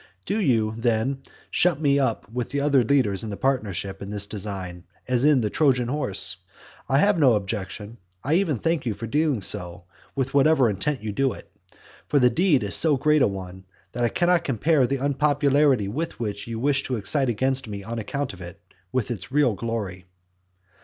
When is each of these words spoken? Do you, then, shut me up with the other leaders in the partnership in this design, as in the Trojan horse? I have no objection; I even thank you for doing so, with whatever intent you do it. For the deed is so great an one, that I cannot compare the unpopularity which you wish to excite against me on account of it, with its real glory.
Do 0.25 0.39
you, 0.39 0.73
then, 0.77 1.21
shut 1.51 1.79
me 1.79 1.99
up 1.99 2.27
with 2.31 2.49
the 2.49 2.59
other 2.59 2.83
leaders 2.83 3.23
in 3.23 3.29
the 3.29 3.37
partnership 3.37 4.01
in 4.01 4.09
this 4.09 4.25
design, 4.25 4.83
as 5.07 5.23
in 5.23 5.41
the 5.41 5.51
Trojan 5.51 5.89
horse? 5.89 6.37
I 6.89 6.97
have 6.97 7.19
no 7.19 7.33
objection; 7.33 7.99
I 8.23 8.33
even 8.33 8.57
thank 8.57 8.87
you 8.87 8.95
for 8.95 9.05
doing 9.05 9.41
so, 9.41 9.83
with 10.15 10.33
whatever 10.33 10.71
intent 10.71 11.03
you 11.03 11.11
do 11.11 11.33
it. 11.33 11.51
For 12.07 12.17
the 12.17 12.31
deed 12.31 12.63
is 12.63 12.73
so 12.73 12.97
great 12.97 13.21
an 13.21 13.31
one, 13.31 13.65
that 13.91 14.03
I 14.03 14.09
cannot 14.09 14.43
compare 14.43 14.87
the 14.87 14.97
unpopularity 14.97 15.87
which 15.87 16.47
you 16.47 16.57
wish 16.59 16.81
to 16.85 16.95
excite 16.95 17.29
against 17.29 17.67
me 17.67 17.83
on 17.83 17.99
account 17.99 18.33
of 18.33 18.41
it, 18.41 18.59
with 18.91 19.11
its 19.11 19.31
real 19.31 19.53
glory. 19.53 20.07